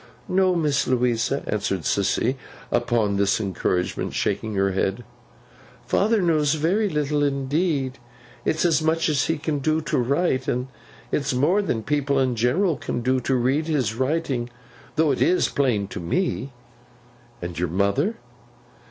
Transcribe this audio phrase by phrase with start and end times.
[0.27, 2.35] 'No, Miss Louisa,' answered Sissy,
[2.71, 5.03] upon this encouragement, shaking her head;
[5.85, 7.99] 'father knows very little indeed.
[8.43, 10.69] It's as much as he can do to write; and
[11.11, 14.49] it's more than people in general can do to read his writing.
[14.95, 16.51] Though it's plain to me.'
[17.43, 18.15] 'Your mother?